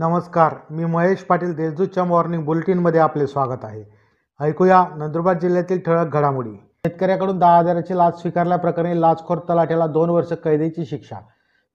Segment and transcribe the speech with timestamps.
[0.00, 3.82] नमस्कार मी महेश पाटील देशदूतच्या मॉर्निंग बुलेटिनमध्ये आपले स्वागत आहे.
[4.40, 6.50] ऐकूया नंदुरबार जिल्ह्यातील ठळक घडामोडी.
[6.84, 11.16] शेतकऱ्याकडून दहा हजाराची लाच स्वीकारल्याप्रकरणी लाचखोर तलाठ्याला दोन वर्ष कैदेची शिक्षा.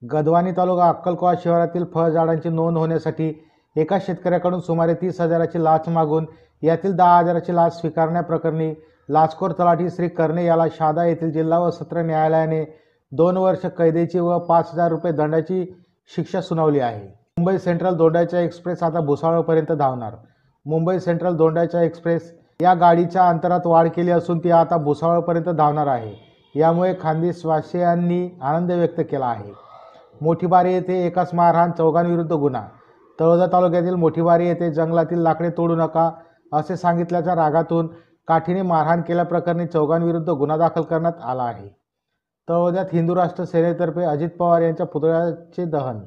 [0.02, 3.32] गदवानी तालुका अक्कलकोवा शहरातील फळझाडांची नोंद होण्यासाठी
[3.76, 6.26] एका शेतकऱ्याकडून सुमारे तीस हजाराची लाच मागून
[6.62, 8.72] यातील दहा हजाराची लाच स्वीकारण्याप्रकरणी
[9.08, 12.64] लाचखोर तलाठी श्री कर्णे याला शादा येथील जिल्हा व सत्र न्यायालयाने
[13.12, 15.64] दोन वर्ष कैदेची व पाच हजार रुपये दंडाची
[16.16, 17.25] शिक्षा सुनावली आहे.
[17.46, 20.14] मुंबई सेंट्रल दोंडाच्या एक्सप्रेस आता भुसावळपर्यंत धावणार.
[20.66, 22.32] मुंबई सेंट्रल दोंडाच्या एक्सप्रेस
[22.62, 26.14] या गाडीच्या अंतरात वाढ केली असून ती आता भुसावळपर्यंत धावणार आहे.
[26.54, 29.52] यामुळे खानदेशवासियांनी आनंद व्यक्त केला आहे.
[30.20, 32.62] मोठीबारी येथे एकाच मारहाण चौघांविरुद्ध गुन्हा.
[33.20, 36.10] तळोदा तालुक्यातील मोठीबारी येथे जंगलातील लाकडे तोडू नका
[36.52, 37.86] असे सांगितल्याच्या रागातून
[38.28, 41.68] काठीने मारहाण केल्याप्रकरणी चौघांविरुद्ध गुन्हा दाखल करण्यात आला आहे.
[42.48, 46.04] तळोद्यात हिंदू राष्ट्र सेनेतर्फे अजित पवार यांच्या पुतळ्याचे दहन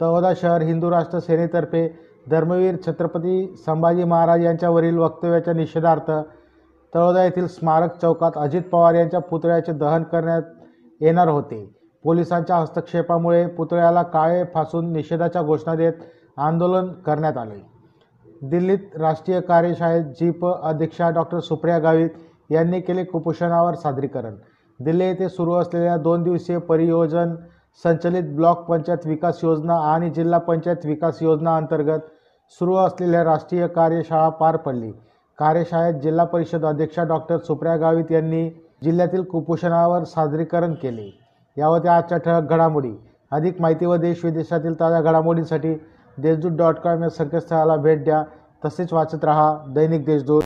[0.00, 1.88] तळोदा शहर हिंदू राष्ट्र सेनेतर्फे
[2.30, 6.10] धर्मवीर छत्रपती संभाजी महाराज यांच्यावरील वक्तव्याच्या निषेधार्थ
[6.92, 10.42] तळोदा येथील स्मारक चौकात अजित पवार यांच्या पुतळ्याचे दहन करण्यात
[11.00, 11.64] येणार होते.
[12.04, 15.92] पोलिसांच्या हस्तक्षेपामुळे पुतळ्याला काळे फासून निषेधाच्या घोषणा देत
[16.36, 17.60] आंदोलन करण्यात आले.
[18.42, 22.10] दिल्लीत राष्ट्रीय कार्यशाळेत जीप अध्यक्षा डॉक्टर सुप्रिया गावित
[22.50, 24.34] यांनी केले कुपोषणावर सादरीकरण.
[24.80, 27.34] दिल्ली येथे सुरू असलेल्या दोन दिवसीय परियोजन
[27.76, 32.00] संचलित ब्लॉक पंचायत विकास योजना आणि जिल्हा पंचायत विकास योजना अंतर्गत
[32.50, 34.90] सुरू असलेल्या राष्ट्रीय कार्यशाळा पार पडली.
[35.38, 38.50] कार्यशाळेत जिल्हा परिषद अध्यक्षा डॉक्टर सुप्रिया गावित यांनी
[38.84, 41.18] जिल्ह्यातील कुपोषणावर सादरीकरण केले.
[41.58, 42.92] यावर त्या आजच्या ठळक घडामोडी.
[43.32, 45.74] अधिक माहिती व देश विदेशातील ताज्या घडामोडींसाठी
[46.18, 48.22] देशदूत डॉट कॉम या संकेतस्थळाला भेट द्या.
[48.64, 50.42] तसेच वाचत रहा दैनिक देशदूत.